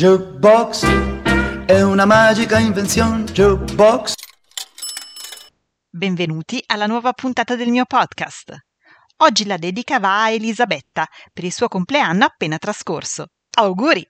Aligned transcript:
Jukebox 0.00 0.86
è 1.66 1.82
una 1.82 2.06
magica 2.06 2.58
invenzione. 2.58 3.24
Jukebox. 3.24 4.14
Benvenuti 5.90 6.62
alla 6.68 6.86
nuova 6.86 7.12
puntata 7.12 7.54
del 7.54 7.68
mio 7.68 7.84
podcast. 7.84 8.56
Oggi 9.18 9.44
la 9.44 9.58
dedica 9.58 9.98
va 10.00 10.22
a 10.22 10.30
Elisabetta 10.30 11.06
per 11.34 11.44
il 11.44 11.52
suo 11.52 11.68
compleanno 11.68 12.24
appena 12.24 12.56
trascorso. 12.56 13.26
Auguri! 13.58 14.02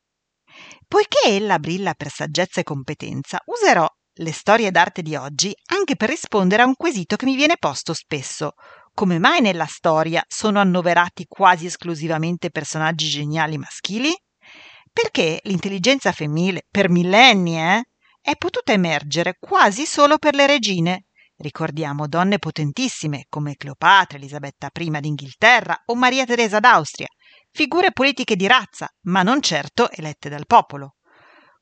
Poiché 0.87 1.27
ella 1.27 1.59
brilla 1.59 1.95
per 1.95 2.09
saggezza 2.09 2.61
e 2.61 2.63
competenza, 2.63 3.41
userò 3.47 3.89
le 4.13 4.33
storie 4.33 4.71
d'arte 4.71 5.03
di 5.03 5.17
oggi 5.17 5.53
anche 5.73 5.97
per 5.97 6.09
rispondere 6.09 6.63
a 6.63 6.67
un 6.67 6.77
quesito 6.77 7.17
che 7.17 7.25
mi 7.25 7.35
viene 7.35 7.57
posto 7.59 7.95
spesso. 7.95 8.53
Come 8.95 9.19
mai 9.19 9.41
nella 9.41 9.67
storia 9.67 10.23
sono 10.29 10.61
annoverati 10.61 11.27
quasi 11.27 11.67
esclusivamente 11.67 12.51
personaggi 12.51 13.09
geniali 13.09 13.59
maschili? 13.59 14.17
Perché 14.93 15.41
l'intelligenza 15.45 16.13
femminile, 16.13 16.67
per 16.71 16.89
millenni, 16.89 17.59
eh, 17.59 17.85
è 18.21 18.37
potuta 18.37 18.73
emergere 18.73 19.37
quasi 19.39 19.87
solo 19.87 20.19
per 20.19 20.35
le 20.35 20.47
regine. 20.47 21.05
Ricordiamo 21.37 22.07
donne 22.07 22.39
potentissime 22.39 23.25
come 23.29 23.57
Cleopatra, 23.57 24.19
Elisabetta 24.19 24.69
I 24.73 25.01
d'Inghilterra 25.01 25.83
o 25.87 25.95
Maria 25.95 26.27
Teresa 26.27 26.61
d'Austria, 26.61 27.09
figure 27.51 27.93
politiche 27.93 28.37
di 28.37 28.47
razza, 28.47 28.89
ma 29.05 29.23
non 29.23 29.41
certo 29.41 29.91
elette 29.91 30.29
dal 30.29 30.47
popolo. 30.47 30.97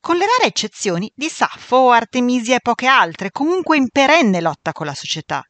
Con 0.00 0.16
le 0.16 0.26
rare 0.26 0.48
eccezioni 0.48 1.10
di 1.14 1.28
Saffo 1.28 1.90
Artemisia 1.90 2.56
e 2.56 2.60
poche 2.60 2.86
altre, 2.86 3.30
comunque 3.30 3.76
in 3.76 3.88
perenne 3.88 4.40
lotta 4.40 4.72
con 4.72 4.86
la 4.86 4.94
società. 4.94 5.42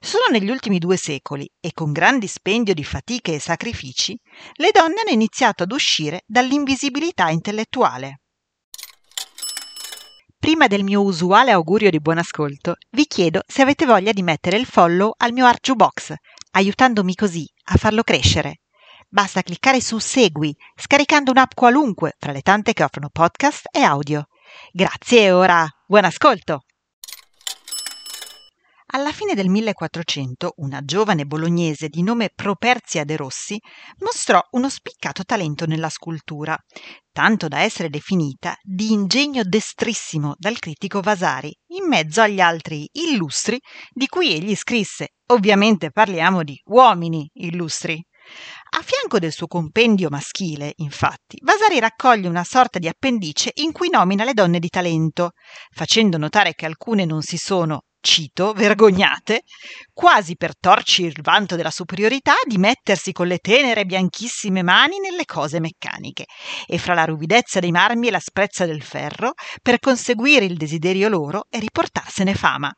Solo 0.00 0.24
negli 0.30 0.50
ultimi 0.50 0.78
due 0.78 0.96
secoli, 0.96 1.50
e 1.60 1.72
con 1.72 1.92
gran 1.92 2.18
dispendio 2.18 2.74
di 2.74 2.84
fatiche 2.84 3.34
e 3.34 3.38
sacrifici, 3.38 4.18
le 4.54 4.70
donne 4.72 5.00
hanno 5.00 5.10
iniziato 5.10 5.62
ad 5.62 5.72
uscire 5.72 6.22
dall'invisibilità 6.26 7.30
intellettuale. 7.30 8.20
Prima 10.38 10.66
del 10.66 10.84
mio 10.84 11.02
usuale 11.02 11.52
augurio 11.52 11.88
di 11.88 12.00
buon 12.00 12.18
ascolto, 12.18 12.74
vi 12.90 13.06
chiedo 13.06 13.40
se 13.46 13.62
avete 13.62 13.86
voglia 13.86 14.12
di 14.12 14.22
mettere 14.22 14.58
il 14.58 14.66
follow 14.66 15.14
al 15.16 15.32
mio 15.32 15.46
Arju 15.46 15.74
Box, 15.74 16.12
aiutandomi 16.50 17.14
così 17.14 17.48
a 17.68 17.76
farlo 17.76 18.02
crescere. 18.02 18.60
Basta 19.08 19.42
cliccare 19.42 19.80
su 19.80 19.98
Segui, 19.98 20.54
scaricando 20.76 21.30
un'app 21.30 21.52
qualunque 21.54 22.14
fra 22.18 22.32
le 22.32 22.42
tante 22.42 22.74
che 22.74 22.82
offrono 22.82 23.08
podcast 23.10 23.68
e 23.72 23.80
audio. 23.80 24.26
Grazie 24.70 25.22
e 25.22 25.32
ora 25.32 25.66
buon 25.86 26.04
ascolto! 26.04 26.64
Alla 28.94 29.10
fine 29.10 29.34
del 29.34 29.48
1400 29.48 30.52
una 30.58 30.80
giovane 30.84 31.24
bolognese 31.24 31.88
di 31.88 32.04
nome 32.04 32.30
Properzia 32.32 33.02
de 33.02 33.16
Rossi 33.16 33.60
mostrò 33.98 34.40
uno 34.52 34.70
spiccato 34.70 35.24
talento 35.24 35.66
nella 35.66 35.88
scultura, 35.88 36.56
tanto 37.10 37.48
da 37.48 37.62
essere 37.62 37.90
definita 37.90 38.56
di 38.62 38.92
ingegno 38.92 39.42
destrissimo 39.42 40.34
dal 40.38 40.60
critico 40.60 41.00
Vasari, 41.00 41.52
in 41.72 41.88
mezzo 41.88 42.20
agli 42.20 42.38
altri 42.38 42.88
illustri 42.92 43.60
di 43.90 44.06
cui 44.06 44.32
egli 44.32 44.54
scrisse. 44.54 45.14
Ovviamente 45.32 45.90
parliamo 45.90 46.44
di 46.44 46.56
uomini 46.66 47.28
illustri. 47.32 48.00
A 48.78 48.82
fianco 48.82 49.18
del 49.18 49.32
suo 49.32 49.48
compendio 49.48 50.08
maschile, 50.08 50.72
infatti, 50.76 51.36
Vasari 51.42 51.80
raccoglie 51.80 52.28
una 52.28 52.44
sorta 52.44 52.78
di 52.78 52.86
appendice 52.86 53.50
in 53.54 53.72
cui 53.72 53.90
nomina 53.90 54.22
le 54.22 54.34
donne 54.34 54.60
di 54.60 54.68
talento, 54.68 55.32
facendo 55.72 56.16
notare 56.16 56.54
che 56.54 56.64
alcune 56.64 57.04
non 57.04 57.22
si 57.22 57.36
sono 57.36 57.86
cito, 58.04 58.52
vergognate, 58.52 59.42
quasi 59.92 60.36
per 60.36 60.56
torci 60.58 61.04
il 61.04 61.18
vanto 61.22 61.56
della 61.56 61.70
superiorità, 61.70 62.34
di 62.46 62.58
mettersi 62.58 63.12
con 63.12 63.26
le 63.26 63.38
tenere 63.38 63.86
bianchissime 63.86 64.62
mani 64.62 64.98
nelle 64.98 65.24
cose 65.24 65.58
meccaniche 65.58 66.26
e 66.66 66.78
fra 66.78 66.92
la 66.92 67.06
ruvidezza 67.06 67.60
dei 67.60 67.72
marmi 67.72 68.08
e 68.08 68.10
l'asprezza 68.10 68.66
del 68.66 68.82
ferro, 68.82 69.32
per 69.62 69.78
conseguire 69.78 70.44
il 70.44 70.56
desiderio 70.58 71.08
loro 71.08 71.46
e 71.48 71.58
riportarsene 71.58 72.34
fama. 72.34 72.70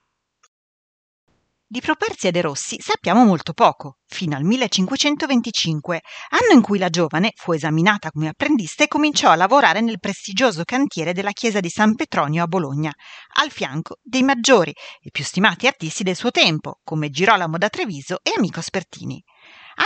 Di 1.69 1.81
Properzia 1.81 2.31
de 2.31 2.43
Rossi 2.43 2.77
sappiamo 2.79 3.25
molto 3.25 3.53
poco, 3.53 3.97
fino 4.07 4.37
al 4.37 4.45
1525, 4.45 6.01
anno 6.29 6.53
in 6.53 6.63
cui 6.63 6.79
la 6.79 6.91
giovane 6.91 7.33
fu 7.35 7.51
esaminata 7.51 8.13
come 8.13 8.29
apprendista 8.29 8.85
e 8.85 8.87
cominciò 8.87 9.31
a 9.31 9.35
lavorare 9.35 9.81
nel 9.81 9.99
prestigioso 9.99 10.63
cantiere 10.63 11.13
della 11.13 11.33
chiesa 11.33 11.59
di 11.59 11.69
San 11.69 11.97
Petronio 11.97 12.45
a 12.45 12.47
Bologna, 12.47 12.93
al 13.41 13.51
fianco 13.51 13.97
dei 14.01 14.23
maggiori 14.23 14.71
e 14.71 15.11
più 15.11 15.25
stimati 15.25 15.67
artisti 15.67 16.05
del 16.05 16.15
suo 16.15 16.31
tempo, 16.31 16.79
come 16.85 17.11
Girolamo 17.11 17.59
da 17.59 17.69
Treviso 17.69 18.21
e 18.23 18.33
Amico 18.37 18.61
Spertini. 18.61 19.21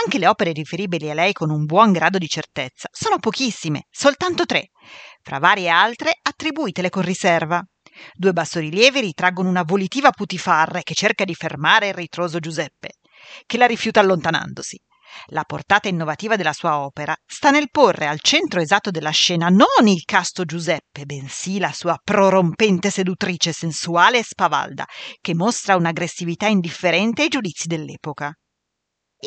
Anche 0.03 0.19
le 0.19 0.27
opere 0.27 0.51
riferibili 0.51 1.09
a 1.09 1.15
lei 1.15 1.33
con 1.33 1.49
un 1.49 1.65
buon 1.65 1.93
grado 1.93 2.19
di 2.19 2.27
certezza 2.27 2.89
sono 2.91 3.17
pochissime, 3.17 3.87
soltanto 3.89 4.45
tre, 4.45 4.69
fra 5.23 5.39
varie 5.39 5.69
altre 5.69 6.11
attribuitele 6.21 6.91
con 6.91 7.01
riserva. 7.01 7.59
Due 8.13 8.33
bassorilievi 8.33 9.01
ritraggono 9.01 9.49
una 9.49 9.63
volitiva 9.63 10.11
putifarra 10.11 10.81
che 10.81 10.93
cerca 10.93 11.25
di 11.25 11.35
fermare 11.35 11.89
il 11.89 11.93
ritroso 11.93 12.39
Giuseppe, 12.39 12.95
che 13.45 13.57
la 13.57 13.65
rifiuta 13.65 13.99
allontanandosi. 13.99 14.79
La 15.27 15.43
portata 15.43 15.89
innovativa 15.89 16.35
della 16.35 16.53
sua 16.53 16.79
opera 16.79 17.15
sta 17.25 17.51
nel 17.51 17.69
porre 17.69 18.07
al 18.07 18.21
centro 18.21 18.61
esatto 18.61 18.91
della 18.91 19.09
scena 19.09 19.49
non 19.49 19.87
il 19.87 20.03
casto 20.05 20.45
Giuseppe, 20.45 21.05
bensì 21.05 21.59
la 21.59 21.73
sua 21.73 21.99
prorompente 22.01 22.89
seduttrice 22.89 23.51
sensuale 23.51 24.19
e 24.19 24.23
spavalda, 24.23 24.85
che 25.19 25.35
mostra 25.35 25.75
un'aggressività 25.75 26.47
indifferente 26.47 27.23
ai 27.23 27.27
giudizi 27.27 27.67
dell'epoca. 27.67 28.33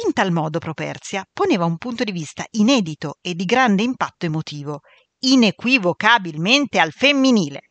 In 0.04 0.12
tal 0.12 0.32
modo 0.32 0.58
Properzia 0.58 1.24
poneva 1.32 1.66
un 1.66 1.76
punto 1.76 2.02
di 2.02 2.12
vista 2.12 2.44
inedito 2.52 3.18
e 3.20 3.34
di 3.34 3.44
grande 3.44 3.82
impatto 3.82 4.26
emotivo, 4.26 4.80
inequivocabilmente 5.20 6.80
al 6.80 6.92
femminile. 6.92 7.68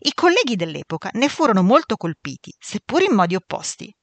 I 0.00 0.12
colleghi 0.14 0.56
dell'epoca 0.56 1.10
ne 1.14 1.28
furono 1.28 1.62
molto 1.62 1.96
colpiti, 1.96 2.54
seppur 2.58 3.02
in 3.02 3.14
modi 3.14 3.34
opposti. 3.34 3.94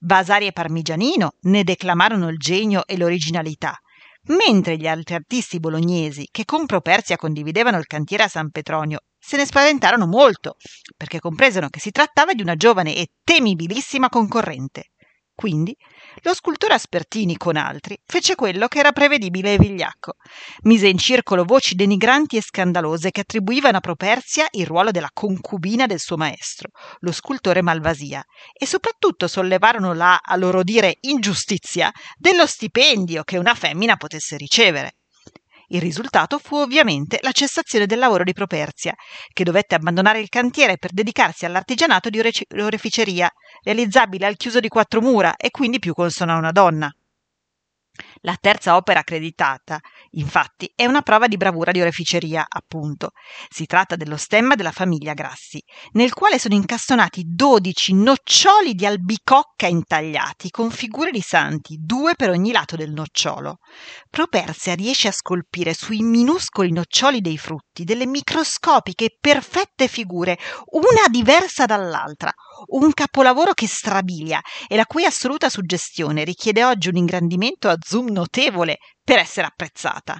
Vasari 0.00 0.46
e 0.46 0.52
Parmigianino 0.52 1.36
ne 1.42 1.64
declamarono 1.64 2.28
il 2.28 2.36
genio 2.36 2.86
e 2.86 2.96
l'originalità, 2.96 3.78
mentre 4.26 4.76
gli 4.76 4.86
altri 4.86 5.14
artisti 5.14 5.60
bolognesi, 5.60 6.28
che 6.30 6.44
con 6.44 6.66
Properzia 6.66 7.16
condividevano 7.16 7.78
il 7.78 7.86
cantiere 7.86 8.24
a 8.24 8.28
San 8.28 8.50
Petronio, 8.50 9.00
se 9.18 9.36
ne 9.36 9.46
spaventarono 9.46 10.06
molto, 10.06 10.56
perché 10.96 11.18
compresero 11.18 11.68
che 11.68 11.80
si 11.80 11.90
trattava 11.90 12.34
di 12.34 12.42
una 12.42 12.56
giovane 12.56 12.94
e 12.94 13.08
temibilissima 13.22 14.08
concorrente. 14.08 14.90
Quindi 15.34 15.76
lo 16.22 16.32
scultore 16.32 16.74
Aspertini 16.74 17.36
con 17.36 17.56
altri 17.56 17.98
fece 18.06 18.36
quello 18.36 18.68
che 18.68 18.78
era 18.78 18.92
prevedibile 18.92 19.54
e 19.54 19.58
vigliacco. 19.58 20.14
Mise 20.62 20.86
in 20.86 20.96
circolo 20.96 21.44
voci 21.44 21.74
denigranti 21.74 22.36
e 22.36 22.42
scandalose 22.42 23.10
che 23.10 23.22
attribuivano 23.22 23.78
a 23.78 23.80
Properzia 23.80 24.46
il 24.52 24.66
ruolo 24.66 24.92
della 24.92 25.10
concubina 25.12 25.86
del 25.86 25.98
suo 25.98 26.16
maestro, 26.16 26.70
lo 27.00 27.10
scultore 27.10 27.62
Malvasia, 27.62 28.24
e 28.52 28.64
soprattutto 28.64 29.26
sollevarono 29.26 29.92
la, 29.92 30.20
a 30.22 30.36
loro 30.36 30.62
dire, 30.62 30.98
ingiustizia 31.00 31.90
dello 32.16 32.46
stipendio 32.46 33.24
che 33.24 33.36
una 33.36 33.54
femmina 33.54 33.96
potesse 33.96 34.36
ricevere. 34.36 34.98
Il 35.68 35.80
risultato 35.80 36.38
fu 36.38 36.56
ovviamente 36.56 37.18
la 37.22 37.32
cessazione 37.32 37.86
del 37.86 37.98
lavoro 37.98 38.24
di 38.24 38.32
Properzia, 38.32 38.94
che 39.32 39.44
dovette 39.44 39.74
abbandonare 39.74 40.20
il 40.20 40.28
cantiere 40.28 40.76
per 40.76 40.92
dedicarsi 40.92 41.46
all'artigianato 41.46 42.10
di 42.10 42.20
oreficeria, 42.20 43.30
realizzabile 43.62 44.26
al 44.26 44.36
chiuso 44.36 44.60
di 44.60 44.68
quattro 44.68 45.00
mura 45.00 45.36
e 45.36 45.50
quindi 45.50 45.78
più 45.78 45.94
consono 45.94 46.32
a 46.32 46.38
una 46.38 46.52
donna. 46.52 46.94
La 48.26 48.38
terza 48.40 48.76
opera 48.76 49.00
accreditata, 49.00 49.78
infatti, 50.12 50.72
è 50.74 50.86
una 50.86 51.02
prova 51.02 51.28
di 51.28 51.36
bravura 51.36 51.72
di 51.72 51.82
oreficeria, 51.82 52.46
appunto. 52.48 53.10
Si 53.50 53.66
tratta 53.66 53.96
dello 53.96 54.16
stemma 54.16 54.54
della 54.54 54.72
famiglia 54.72 55.12
Grassi, 55.12 55.62
nel 55.92 56.14
quale 56.14 56.38
sono 56.38 56.54
incastonati 56.54 57.24
dodici 57.26 57.92
noccioli 57.92 58.72
di 58.72 58.86
albicocca 58.86 59.66
intagliati 59.66 60.48
con 60.48 60.70
figure 60.70 61.10
di 61.10 61.20
santi, 61.20 61.76
due 61.78 62.14
per 62.14 62.30
ogni 62.30 62.50
lato 62.50 62.76
del 62.76 62.92
nocciolo. 62.92 63.58
Properzia 64.08 64.74
riesce 64.74 65.08
a 65.08 65.12
scolpire 65.12 65.74
sui 65.74 66.00
minuscoli 66.00 66.72
noccioli 66.72 67.20
dei 67.20 67.36
frutti 67.36 67.84
delle 67.84 68.06
microscopiche 68.06 69.04
e 69.04 69.16
perfette 69.20 69.86
figure, 69.86 70.38
una 70.70 71.08
diversa 71.10 71.66
dall'altra, 71.66 72.32
un 72.68 72.90
capolavoro 72.94 73.52
che 73.52 73.66
strabilia 73.66 74.40
e 74.66 74.76
la 74.76 74.86
cui 74.86 75.04
assoluta 75.04 75.50
suggestione 75.50 76.24
richiede 76.24 76.64
oggi 76.64 76.88
un 76.88 76.96
ingrandimento 76.96 77.68
a 77.68 77.76
zoom 77.78 78.12
notevole 78.14 78.78
per 79.02 79.18
essere 79.18 79.46
apprezzata. 79.46 80.18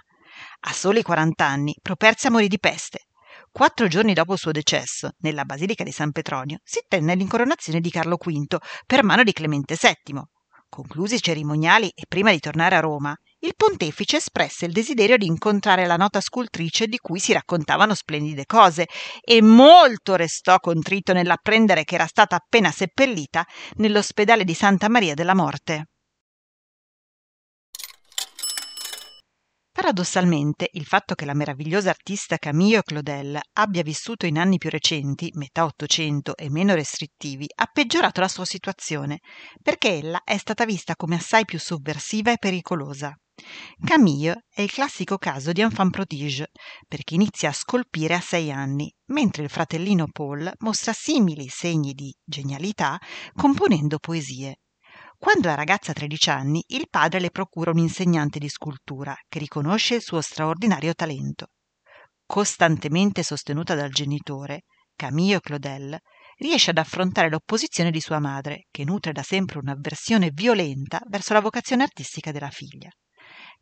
A 0.66 0.72
soli 0.72 1.02
40 1.02 1.44
anni, 1.46 1.74
Properzia 1.80 2.30
morì 2.30 2.48
di 2.48 2.58
peste. 2.58 3.06
Quattro 3.50 3.88
giorni 3.88 4.12
dopo 4.14 4.32
il 4.32 4.38
suo 4.38 4.50
decesso, 4.50 5.10
nella 5.20 5.44
Basilica 5.44 5.84
di 5.84 5.92
San 5.92 6.10
Petronio, 6.10 6.58
si 6.62 6.80
tenne 6.86 7.14
l'incoronazione 7.14 7.80
di 7.80 7.90
Carlo 7.90 8.16
V 8.16 8.56
per 8.84 9.04
mano 9.04 9.22
di 9.22 9.32
Clemente 9.32 9.76
VII. 9.80 10.20
Conclusi 10.68 11.14
i 11.14 11.22
cerimoniali 11.22 11.88
e 11.88 12.02
prima 12.08 12.32
di 12.32 12.40
tornare 12.40 12.74
a 12.74 12.80
Roma, 12.80 13.16
il 13.44 13.54
pontefice 13.54 14.16
espresse 14.16 14.64
il 14.64 14.72
desiderio 14.72 15.16
di 15.16 15.26
incontrare 15.26 15.86
la 15.86 15.96
nota 15.96 16.20
scultrice 16.20 16.86
di 16.86 16.96
cui 16.96 17.20
si 17.20 17.32
raccontavano 17.32 17.94
splendide 17.94 18.44
cose 18.44 18.88
e 19.20 19.40
molto 19.40 20.16
restò 20.16 20.58
contrito 20.58 21.12
nell'apprendere 21.12 21.84
che 21.84 21.94
era 21.94 22.06
stata 22.06 22.36
appena 22.36 22.72
seppellita 22.72 23.44
nell'ospedale 23.74 24.44
di 24.44 24.54
Santa 24.54 24.88
Maria 24.88 25.14
della 25.14 25.34
Morte. 25.34 25.90
Paradossalmente, 29.74 30.68
il 30.74 30.84
fatto 30.84 31.16
che 31.16 31.24
la 31.24 31.34
meravigliosa 31.34 31.90
artista 31.90 32.38
Camille 32.38 32.84
Claudel 32.84 33.40
abbia 33.54 33.82
vissuto 33.82 34.24
in 34.24 34.38
anni 34.38 34.56
più 34.56 34.70
recenti, 34.70 35.32
metà 35.34 35.64
Ottocento 35.64 36.36
e 36.36 36.48
meno 36.48 36.74
restrittivi, 36.74 37.48
ha 37.56 37.66
peggiorato 37.66 38.20
la 38.20 38.28
sua 38.28 38.44
situazione, 38.44 39.18
perché 39.60 39.96
ella 39.96 40.22
è 40.22 40.36
stata 40.36 40.64
vista 40.64 40.94
come 40.94 41.16
assai 41.16 41.44
più 41.44 41.58
sovversiva 41.58 42.30
e 42.30 42.38
pericolosa. 42.38 43.18
Camille 43.84 44.44
è 44.48 44.60
il 44.60 44.70
classico 44.70 45.18
caso 45.18 45.50
di 45.50 45.60
enfant 45.60 45.90
prodige, 45.90 46.52
perché 46.86 47.16
inizia 47.16 47.48
a 47.48 47.52
scolpire 47.52 48.14
a 48.14 48.20
sei 48.20 48.52
anni, 48.52 48.88
mentre 49.06 49.42
il 49.42 49.50
fratellino 49.50 50.06
Paul 50.06 50.52
mostra 50.58 50.92
simili 50.92 51.48
segni 51.48 51.94
di 51.94 52.14
genialità 52.24 52.96
componendo 53.34 53.98
poesie. 53.98 54.60
Quando 55.24 55.48
la 55.48 55.54
ragazza 55.54 55.92
ha 55.92 55.94
13 55.94 56.28
anni, 56.28 56.62
il 56.66 56.86
padre 56.90 57.18
le 57.18 57.30
procura 57.30 57.70
un 57.70 57.78
insegnante 57.78 58.38
di 58.38 58.50
scultura 58.50 59.16
che 59.26 59.38
riconosce 59.38 59.94
il 59.94 60.02
suo 60.02 60.20
straordinario 60.20 60.92
talento. 60.92 61.46
Costantemente 62.26 63.22
sostenuta 63.22 63.74
dal 63.74 63.88
genitore, 63.88 64.64
Camille 64.94 65.40
Claudel 65.40 65.98
riesce 66.36 66.72
ad 66.72 66.76
affrontare 66.76 67.30
l'opposizione 67.30 67.90
di 67.90 68.02
sua 68.02 68.18
madre, 68.18 68.66
che 68.70 68.84
nutre 68.84 69.12
da 69.12 69.22
sempre 69.22 69.60
un'avversione 69.60 70.28
violenta 70.30 71.00
verso 71.08 71.32
la 71.32 71.40
vocazione 71.40 71.84
artistica 71.84 72.30
della 72.30 72.50
figlia. 72.50 72.90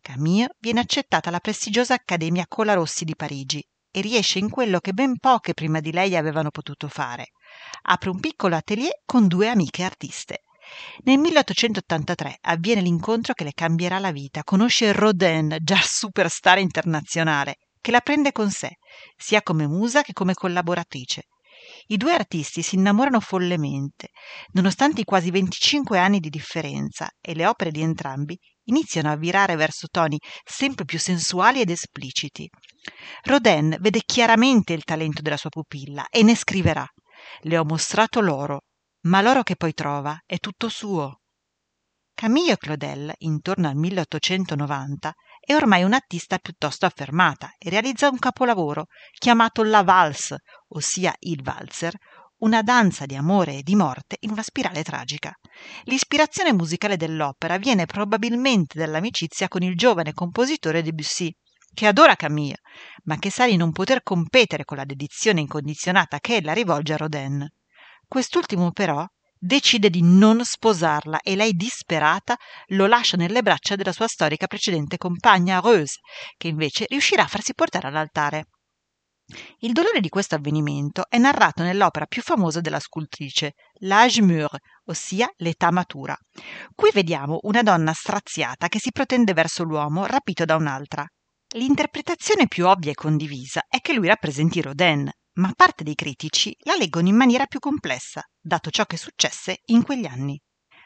Camille 0.01 0.57
viene 0.59 0.81
accettata 0.81 1.29
alla 1.29 1.39
prestigiosa 1.39 1.95
Accademia 1.95 2.45
Colarossi 2.49 3.05
di 3.05 3.15
Parigi 3.15 3.65
e 3.89 4.01
riesce 4.01 4.41
in 4.41 4.51
quello 4.51 4.81
che 4.81 4.95
ben 4.95 5.17
poche 5.17 5.55
prima 5.55 5.79
di 5.79 5.93
lei 5.93 6.17
avevano 6.17 6.51
potuto 6.51 6.89
fare. 6.89 7.27
Apre 7.83 8.11
un 8.11 8.19
piccolo 8.19 8.57
atelier 8.57 9.03
con 9.05 9.29
due 9.29 9.47
amiche 9.47 9.85
artiste. 9.85 10.41
Nel 11.05 11.19
1883 11.19 12.39
avviene 12.43 12.81
l'incontro 12.81 13.35
che 13.35 13.45
le 13.45 13.53
cambierà 13.53 13.99
la 13.99 14.13
vita. 14.13 14.43
Conosce 14.45 14.93
Rodin, 14.93 15.57
già 15.61 15.81
superstar 15.83 16.59
internazionale, 16.59 17.57
che 17.81 17.91
la 17.91 18.01
prende 18.01 18.33
con 18.33 18.51
sé, 18.51 18.77
sia 19.17 19.43
come 19.43 19.67
musa 19.67 20.03
che 20.03 20.13
come 20.13 20.35
collaboratrice. 20.35 21.25
I 21.87 21.97
due 21.97 22.13
artisti 22.13 22.63
si 22.63 22.77
innamorano 22.77 23.21
follemente, 23.21 24.09
nonostante 24.53 25.01
i 25.01 25.05
quasi 25.05 25.31
25 25.31 25.99
anni 25.99 26.21
di 26.21 26.29
differenza, 26.29 27.09
e 27.21 27.35
le 27.35 27.47
opere 27.47 27.71
di 27.71 27.81
entrambi 27.81 28.39
iniziano 28.65 29.11
a 29.11 29.17
virare 29.17 29.57
verso 29.57 29.89
toni 29.91 30.19
sempre 30.45 30.85
più 30.85 30.99
sensuali 30.99 31.61
ed 31.61 31.71
espliciti. 31.71 32.49
Rodin 33.23 33.77
vede 33.81 34.03
chiaramente 34.05 34.73
il 34.73 34.85
talento 34.85 35.23
della 35.23 35.37
sua 35.37 35.51
pupilla 35.51 36.07
e 36.09 36.23
ne 36.23 36.35
scriverà 36.35 36.87
Le 37.43 37.59
ho 37.59 37.65
mostrato 37.65 38.21
l'oro, 38.21 38.63
ma 39.03 39.21
l'oro 39.21 39.43
che 39.43 39.57
poi 39.57 39.73
trova 39.73 40.21
è 40.27 40.39
tutto 40.39 40.69
suo. 40.69 41.21
Camille 42.15 42.57
Claudel, 42.57 43.13
intorno 43.19 43.69
al 43.69 43.75
1890, 43.75 45.15
è 45.41 45.55
ormai 45.55 45.83
un'artista 45.83 46.39
piuttosto 46.39 46.87
affermata 46.87 47.55
e 47.59 47.71
realizza 47.71 48.09
un 48.09 48.19
capolavoro 48.19 48.87
chiamato 49.19 49.65
La 49.65 49.83
Valse, 49.83 50.43
ossia 50.69 51.13
il 51.21 51.43
valzer, 51.43 51.97
una 52.43 52.63
danza 52.63 53.07
di 53.07 53.17
amore 53.17 53.59
e 53.59 53.63
di 53.63 53.75
morte 53.75 54.17
in 54.21 54.31
una 54.31 54.43
spirale 54.43 54.83
tragica. 54.83 55.33
L'ispirazione 55.85 56.53
musicale 56.53 56.97
dell'opera 56.97 57.57
viene 57.57 57.87
probabilmente 57.87 58.79
dall'amicizia 58.79 59.49
con 59.49 59.63
il 59.63 59.77
giovane 59.77 60.13
compositore 60.13 60.83
Debussy, 60.83 61.35
che 61.75 61.87
adora 61.87 62.15
Camille, 62.15 62.61
ma 63.05 63.17
che 63.19 63.31
sa 63.31 63.47
di 63.47 63.57
non 63.57 63.73
poter 63.73 64.03
competere 64.03 64.65
con 64.65 64.77
la 64.77 64.85
dedizione 64.85 65.41
incondizionata 65.41 66.21
che 66.21 66.37
ella 66.37 66.53
rivolge 66.53 66.93
a 66.93 66.97
Rodin. 66.99 67.49
Quest'ultimo 68.13 68.73
però 68.73 69.07
decide 69.39 69.89
di 69.89 70.03
non 70.03 70.45
sposarla 70.45 71.21
e 71.23 71.35
lei 71.35 71.55
disperata 71.55 72.37
lo 72.67 72.87
lascia 72.87 73.17
nelle 73.17 73.41
braccia 73.41 73.75
della 73.75 73.91
sua 73.91 74.07
storica 74.07 74.47
precedente 74.47 74.99
compagna 74.99 75.61
Rose, 75.61 76.01
che 76.37 76.49
invece 76.49 76.85
riuscirà 76.91 77.23
a 77.23 77.27
farsi 77.27 77.55
portare 77.55 77.89
all'altare. 77.89 78.49
Il 79.61 79.73
dolore 79.73 80.01
di 80.01 80.11
questo 80.11 80.35
avvenimento 80.35 81.07
è 81.09 81.17
narrato 81.17 81.63
nell'opera 81.63 82.05
più 82.05 82.21
famosa 82.21 82.61
della 82.61 82.81
scultrice, 82.81 83.55
L'âge 83.81 84.21
mûr, 84.21 84.59
ossia 84.91 85.33
l'età 85.37 85.71
matura. 85.71 86.15
Qui 86.75 86.91
vediamo 86.93 87.39
una 87.45 87.63
donna 87.63 87.95
straziata 87.95 88.69
che 88.69 88.79
si 88.79 88.93
protende 88.93 89.33
verso 89.33 89.63
l'uomo 89.63 90.05
rapito 90.05 90.45
da 90.45 90.57
un'altra. 90.57 91.07
L'interpretazione 91.55 92.47
più 92.47 92.67
ovvia 92.67 92.91
e 92.91 92.95
condivisa 92.95 93.63
è 93.67 93.79
che 93.79 93.95
lui 93.95 94.07
rappresenti 94.09 94.61
Rodin, 94.61 95.11
ma 95.35 95.53
parte 95.55 95.85
dei 95.85 95.95
critici 95.95 96.55
la 96.61 96.75
leggono 96.75 97.09
in 97.09 97.17
maniera 97.17 97.47
più 97.47 97.59
complessa, 97.59 98.23
dato 98.41 98.71
ciò 98.71 98.85
che 98.85 98.97
successe 98.97 99.61
in 99.67 99.83
quegli 99.83 100.07
anni. 100.07 100.41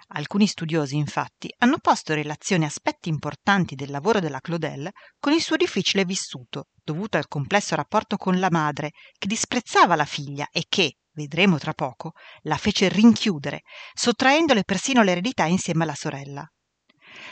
Alcuni 0.09 0.47
studiosi, 0.47 0.97
infatti, 0.97 1.53
hanno 1.59 1.79
posto 1.79 2.13
in 2.13 2.19
relazione 2.19 2.65
aspetti 2.65 3.09
importanti 3.09 3.75
del 3.75 3.91
lavoro 3.91 4.21
della 4.21 4.41
Claudel 4.41 4.89
con 5.19 5.33
il 5.33 5.43
suo 5.43 5.57
difficile 5.57 6.05
vissuto, 6.05 6.69
dovuto 6.85 7.17
al 7.17 7.27
complesso 7.27 7.75
rapporto 7.75 8.17
con 8.17 8.39
la 8.39 8.49
madre, 8.51 8.93
che 9.19 9.27
disprezzava 9.27 9.97
la 9.97 10.05
figlia 10.05 10.47
e 10.53 10.67
che, 10.69 10.99
vedremo 11.13 11.59
tra 11.59 11.73
poco, 11.73 12.13
la 12.43 12.57
fece 12.57 12.89
rinchiudere, 12.89 13.63
sottraendole 13.95 14.63
persino 14.63 15.03
l'eredità 15.03 15.45
insieme 15.47 15.83
alla 15.83 15.97
sorella. 15.97 16.49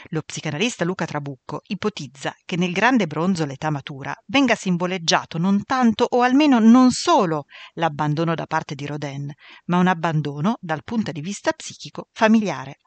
Lo 0.09 0.21
psicanalista 0.21 0.83
Luca 0.85 1.05
Trabucco 1.05 1.61
ipotizza 1.67 2.35
che 2.45 2.57
nel 2.57 2.71
grande 2.71 3.07
bronzo 3.07 3.45
l'età 3.45 3.69
matura 3.69 4.15
venga 4.27 4.55
simboleggiato 4.55 5.37
non 5.37 5.63
tanto 5.63 6.05
o 6.09 6.21
almeno 6.21 6.59
non 6.59 6.91
solo 6.91 7.45
l'abbandono 7.73 8.35
da 8.35 8.45
parte 8.45 8.75
di 8.75 8.85
Rodin, 8.85 9.31
ma 9.65 9.77
un 9.77 9.87
abbandono 9.87 10.57
dal 10.59 10.83
punto 10.83 11.11
di 11.11 11.21
vista 11.21 11.51
psichico 11.51 12.09
familiare. 12.11 12.77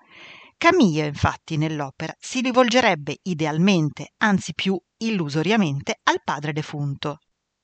Camille, 0.56 1.06
infatti, 1.06 1.56
nell'opera 1.56 2.12
si 2.19 2.40
rivolgerebbe 2.40 3.19
idealmente, 3.22 4.14
anzi 4.19 4.54
più 4.54 4.76
illusoriamente, 4.96 6.00
al 6.02 6.20
padre 6.25 6.52
defunto. 6.52 7.19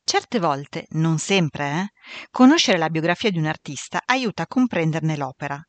Certe 0.05 0.39
volte, 0.39 0.87
non 0.91 1.19
sempre, 1.19 1.81
eh, 1.81 1.89
conoscere 2.31 2.79
la 2.79 2.91
biografia 2.91 3.31
di 3.31 3.39
un 3.39 3.47
artista 3.47 4.03
aiuta 4.05 4.43
a 4.43 4.47
comprenderne 4.47 5.17
l'opera. 5.17 5.61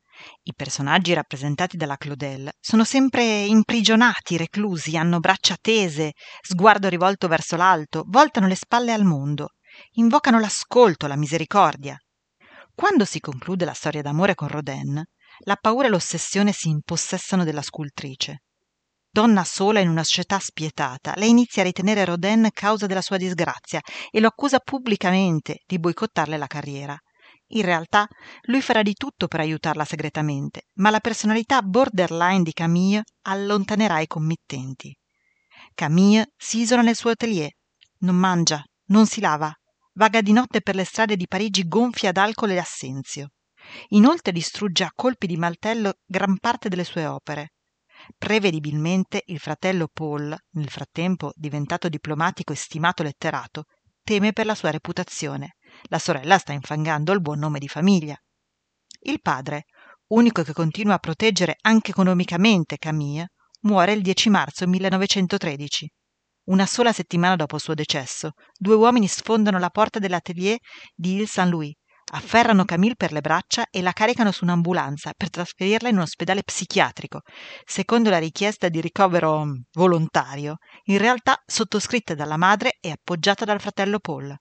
I 0.44 0.54
personaggi 0.56 1.14
rappresentati 1.14 1.78
dalla 1.78 1.98
Claudel 1.98 2.50
sono 2.60 2.84
sempre 2.84 3.44
imprigionati, 3.46 4.38
reclusi, 4.38 4.98
hanno 4.98 5.20
braccia 5.20 5.56
tese, 5.60 6.14
sguardo 6.42 6.88
rivolto 6.88 7.28
verso 7.28 7.56
l'alto, 7.56 8.04
voltano 8.08 8.48
le 8.48 8.56
spalle 8.56 8.94
al 8.94 9.04
mondo, 9.04 9.50
invocano 9.94 10.40
l'ascolto, 10.40 11.08
la 11.08 11.18
misericordia. 11.18 11.98
Quando 12.74 13.06
si 13.06 13.20
conclude 13.20 13.66
la 13.66 13.74
storia 13.74 14.02
d'amore 14.02 14.36
con 14.36 14.48
Rodin, 14.48 15.02
la 15.40 15.56
paura 15.56 15.88
e 15.88 15.90
l'ossessione 15.90 16.52
si 16.52 16.70
impossessano 16.70 17.44
della 17.44 17.62
scultrice. 17.62 18.44
Donna 19.10 19.46
sola 19.46 19.80
in 19.80 19.88
una 19.88 20.04
società 20.04 20.40
spietata, 20.40 21.14
lei 21.16 21.30
inizia 21.30 21.62
a 21.62 21.66
ritenere 21.66 22.04
Rodin 22.04 22.50
causa 22.52 22.86
della 22.86 23.02
sua 23.02 23.16
disgrazia 23.16 23.80
e 24.12 24.20
lo 24.20 24.28
accusa 24.28 24.60
pubblicamente 24.60 25.62
di 25.66 25.80
boicottarle 25.80 26.38
la 26.38 26.48
carriera. 26.48 27.00
In 27.50 27.62
realtà 27.62 28.08
lui 28.44 28.62
farà 28.62 28.82
di 28.82 28.94
tutto 28.96 29.28
per 29.28 29.40
aiutarla 29.40 29.86
segretamente, 29.86 30.64
ma 30.76 30.90
la 30.90 31.00
personalità 31.00 31.62
borderline 31.62 32.42
di 32.42 32.54
Camille 32.54 33.04
allontanerà 33.24 34.00
i 34.00 34.08
committenti. 34.08 34.98
Camille 35.76 36.32
si 36.36 36.62
isola 36.62 36.82
nel 36.82 36.96
suo 36.96 37.12
atelier, 37.12 37.52
non 38.00 38.16
mangia, 38.16 38.64
non 38.88 39.06
si 39.06 39.22
lava, 39.22 39.54
vaga 39.94 40.22
di 40.22 40.32
notte 40.32 40.62
per 40.62 40.74
le 40.76 40.86
strade 40.86 41.16
di 41.16 41.28
Parigi 41.28 41.68
gonfia 41.68 42.12
d'alcol 42.12 42.52
e 42.52 42.58
assenzio. 42.58 43.30
Inoltre 43.90 44.32
distrugge 44.32 44.84
a 44.84 44.92
colpi 44.94 45.28
di 45.28 45.38
maltello 45.38 45.94
gran 46.06 46.38
parte 46.40 46.70
delle 46.70 46.84
sue 46.84 47.06
opere. 47.06 47.54
Prevedibilmente 48.18 49.24
il 49.28 49.40
fratello 49.40 49.88
Paul, 49.92 50.36
nel 50.52 50.70
frattempo 50.70 51.32
diventato 51.36 51.90
diplomatico 51.90 52.54
e 52.54 52.56
stimato 52.56 53.04
letterato, 53.04 53.66
teme 54.04 54.34
per 54.34 54.46
la 54.46 54.56
sua 54.56 54.72
reputazione 54.72 55.55
la 55.84 56.00
sorella 56.00 56.38
sta 56.38 56.54
infangando 56.54 57.12
il 57.12 57.22
buon 57.22 57.40
nome 57.40 57.60
di 57.60 57.68
famiglia. 57.68 58.16
Il 59.02 59.22
padre, 59.22 59.66
unico 60.08 60.44
che 60.44 60.54
continua 60.54 60.96
a 60.96 61.00
proteggere 61.00 61.58
anche 61.62 61.92
economicamente 61.92 62.78
Camille, 62.78 63.32
muore 63.62 63.94
il 63.94 64.02
10 64.02 64.30
marzo 64.30 64.68
1913. 64.68 65.92
Una 66.46 66.66
sola 66.66 66.94
settimana 66.94 67.36
dopo 67.36 67.56
il 67.56 67.62
suo 67.62 67.74
decesso, 67.74 68.32
due 68.56 68.76
uomini 68.76 69.08
sfondano 69.08 69.58
la 69.58 69.70
porta 69.70 69.98
dell'atelier 69.98 70.58
di 70.94 71.16
Ile 71.16 71.26
Saint-Louis, 71.26 71.74
afferrano 72.12 72.66
Camille 72.66 72.96
per 72.96 73.12
le 73.12 73.22
braccia 73.22 73.66
e 73.72 73.82
la 73.82 73.92
caricano 73.92 74.32
su 74.32 74.44
un'ambulanza 74.44 75.14
per 75.18 75.30
trasferirla 75.30 75.90
in 75.90 75.96
un 75.96 76.02
ospedale 76.02 76.44
psichiatrico, 76.44 77.22
secondo 77.66 78.10
la 78.10 78.20
richiesta 78.20 78.70
di 78.70 78.80
ricovero 78.80 79.44
mm, 79.44 79.54
volontario, 79.74 80.58
in 80.84 81.00
realtà 81.00 81.42
sottoscritta 81.46 82.14
dalla 82.14 82.38
madre 82.38 82.78
e 82.80 82.92
appoggiata 82.92 83.44
dal 83.44 83.60
fratello 83.60 84.00
Paul. 84.00 84.36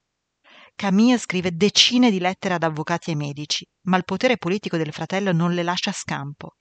Camille 0.77 1.19
scrive 1.19 1.53
decine 1.53 2.11
di 2.11 2.19
lettere 2.19 2.55
ad 2.55 2.63
avvocati 2.63 3.13
e 3.13 3.15
medici, 3.15 3.67
ma 3.83 3.97
il 3.97 4.05
potere 4.05 4.37
politico 4.37 4.77
del 4.77 4.93
fratello 4.93 5.33
non 5.33 5.55
le 5.55 5.63
lascia 5.63 5.93
scampo. 5.93 6.57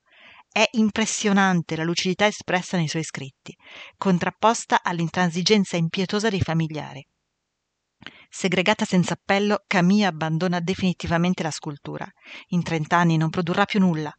È 0.48 0.64
impressionante 0.74 1.76
la 1.76 1.84
lucidità 1.84 2.28
espressa 2.28 2.78
nei 2.78 2.88
suoi 2.88 3.04
scritti, 3.04 3.56
contrapposta 3.98 4.84
all'intransigenza 4.84 5.78
impietosa 5.78 6.30
dei 6.30 6.42
familiari. 6.42 7.04
Segregata 8.30 8.86
senza 8.86 9.14
appello, 9.14 9.64
Camille 9.66 10.06
abbandona 10.06 10.60
definitivamente 10.60 11.42
la 11.42 11.52
scultura. 11.52 12.08
In 12.50 12.62
trent'anni 12.62 13.18
non 13.18 13.30
produrrà 13.30 13.66
più 13.66 13.80
nulla. 13.80 14.14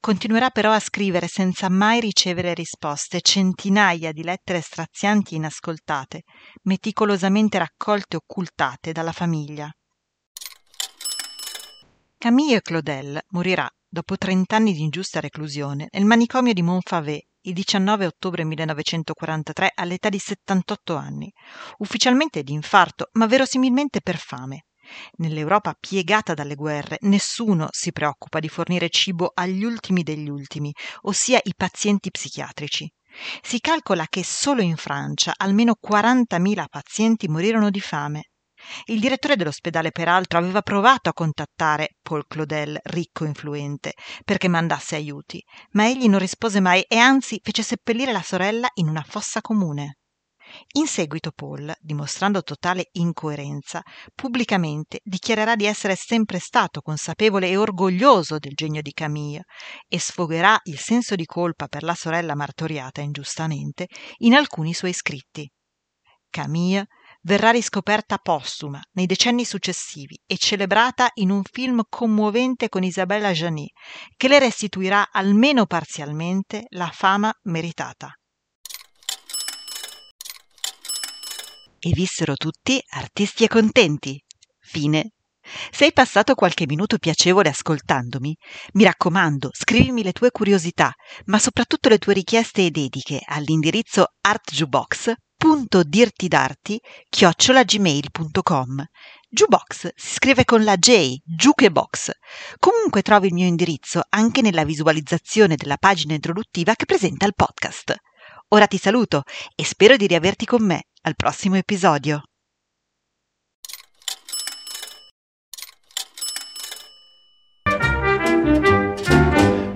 Continuerà 0.00 0.50
però 0.50 0.72
a 0.72 0.80
scrivere 0.80 1.28
senza 1.28 1.68
mai 1.68 2.00
ricevere 2.00 2.54
risposte 2.54 3.20
centinaia 3.20 4.12
di 4.12 4.22
lettere 4.22 4.60
strazianti 4.60 5.34
inascoltate, 5.34 6.22
meticolosamente 6.62 7.58
raccolte 7.58 8.16
e 8.16 8.20
occultate 8.22 8.92
dalla 8.92 9.12
famiglia. 9.12 9.70
Camille 12.18 12.62
Claudel 12.62 13.20
morirà 13.28 13.68
dopo 13.86 14.16
trent'anni 14.16 14.72
di 14.72 14.82
ingiusta 14.82 15.20
reclusione 15.20 15.88
nel 15.90 16.04
manicomio 16.04 16.52
di 16.52 16.62
Montfavet 16.62 17.26
il 17.42 17.52
19 17.52 18.06
ottobre 18.06 18.44
1943 18.44 19.72
all'età 19.74 20.08
di 20.08 20.18
78 20.18 20.96
anni, 20.96 21.30
ufficialmente 21.78 22.42
di 22.42 22.52
infarto, 22.52 23.08
ma 23.12 23.26
verosimilmente 23.26 24.00
per 24.00 24.16
fame. 24.16 24.64
Nell'Europa 25.16 25.76
piegata 25.78 26.34
dalle 26.34 26.54
guerre, 26.54 26.98
nessuno 27.02 27.68
si 27.70 27.92
preoccupa 27.92 28.40
di 28.40 28.48
fornire 28.48 28.88
cibo 28.88 29.30
agli 29.34 29.64
ultimi 29.64 30.02
degli 30.02 30.28
ultimi, 30.28 30.72
ossia 31.02 31.40
i 31.42 31.54
pazienti 31.56 32.10
psichiatrici. 32.10 32.90
Si 33.42 33.60
calcola 33.60 34.06
che 34.08 34.24
solo 34.24 34.60
in 34.60 34.76
Francia 34.76 35.34
almeno 35.36 35.76
40.000 35.80 36.64
pazienti 36.68 37.28
morirono 37.28 37.70
di 37.70 37.80
fame 37.80 38.28
il 38.86 39.00
direttore 39.00 39.36
dell'ospedale, 39.36 39.90
peraltro, 39.90 40.38
aveva 40.38 40.62
provato 40.62 41.08
a 41.08 41.12
contattare 41.12 41.96
Paul 42.00 42.26
Claudel, 42.26 42.78
ricco 42.84 43.24
e 43.24 43.28
influente, 43.28 43.92
perché 44.24 44.48
mandasse 44.48 44.96
aiuti, 44.96 45.42
ma 45.72 45.86
egli 45.86 46.08
non 46.08 46.18
rispose 46.18 46.60
mai 46.60 46.82
e 46.82 46.96
anzi 46.96 47.40
fece 47.42 47.62
seppellire 47.62 48.12
la 48.12 48.22
sorella 48.22 48.68
in 48.74 48.88
una 48.88 49.04
fossa 49.06 49.40
comune. 49.40 49.98
In 50.72 50.86
seguito 50.86 51.32
Paul, 51.32 51.72
dimostrando 51.80 52.42
totale 52.42 52.88
incoerenza, 52.92 53.82
pubblicamente 54.14 55.00
dichiarerà 55.02 55.56
di 55.56 55.66
essere 55.66 55.94
sempre 55.96 56.38
stato 56.38 56.80
consapevole 56.80 57.48
e 57.48 57.56
orgoglioso 57.56 58.38
del 58.38 58.54
genio 58.54 58.82
di 58.82 58.92
Camille 58.92 59.44
e 59.88 59.98
sfogherà 59.98 60.58
il 60.64 60.78
senso 60.78 61.14
di 61.14 61.24
colpa 61.24 61.66
per 61.68 61.82
la 61.82 61.94
sorella 61.94 62.34
martoriata 62.34 63.00
ingiustamente 63.00 63.88
in 64.18 64.34
alcuni 64.34 64.74
suoi 64.74 64.92
scritti. 64.92 65.50
Camille 66.30 66.86
verrà 67.22 67.50
riscoperta 67.50 68.18
postuma 68.18 68.80
nei 68.92 69.06
decenni 69.06 69.44
successivi 69.44 70.20
e 70.26 70.36
celebrata 70.36 71.10
in 71.14 71.30
un 71.30 71.42
film 71.44 71.82
commovente 71.88 72.68
con 72.68 72.82
Isabella 72.82 73.32
Gianni, 73.32 73.70
che 74.16 74.28
le 74.28 74.38
restituirà 74.38 75.10
almeno 75.10 75.66
parzialmente 75.66 76.64
la 76.70 76.90
fama 76.92 77.32
meritata. 77.44 78.12
E 81.86 81.90
vissero 81.92 82.34
tutti 82.34 82.82
artisti 82.92 83.44
e 83.44 83.48
contenti. 83.48 84.18
Fine. 84.58 85.10
Se 85.70 85.84
hai 85.84 85.92
passato 85.92 86.34
qualche 86.34 86.64
minuto 86.66 86.96
piacevole 86.96 87.50
ascoltandomi, 87.50 88.34
mi 88.72 88.84
raccomando, 88.84 89.50
scrivimi 89.52 90.02
le 90.02 90.12
tue 90.12 90.30
curiosità, 90.30 90.90
ma 91.26 91.38
soprattutto 91.38 91.90
le 91.90 91.98
tue 91.98 92.14
richieste 92.14 92.64
e 92.64 92.70
dediche 92.70 93.20
all'indirizzo 93.22 94.14
artjubox 94.22 95.12
dirtidarti 95.84 96.80
chiocciolagmail.com 97.10 98.84
Jukebox 99.28 99.90
si 99.94 100.14
scrive 100.14 100.44
con 100.46 100.64
la 100.64 100.76
J, 100.76 101.16
Jukebox. 101.22 102.12
Comunque 102.58 103.02
trovi 103.02 103.26
il 103.26 103.34
mio 103.34 103.46
indirizzo 103.46 104.00
anche 104.08 104.40
nella 104.40 104.64
visualizzazione 104.64 105.56
della 105.56 105.76
pagina 105.76 106.14
introduttiva 106.14 106.74
che 106.74 106.86
presenta 106.86 107.26
il 107.26 107.34
podcast. 107.34 107.94
Ora 108.48 108.66
ti 108.66 108.78
saluto 108.78 109.22
e 109.54 109.64
spero 109.64 109.96
di 109.96 110.06
riaverti 110.06 110.44
con 110.44 110.64
me 110.64 110.84
al 111.02 111.14
prossimo 111.16 111.56
episodio. 111.56 112.22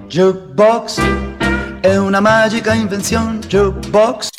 Jukebox 0.08 1.00
è 1.80 1.96
una 1.96 2.20
magica 2.20 2.72
invenzione, 2.72 3.38
Jukebox 3.40 4.37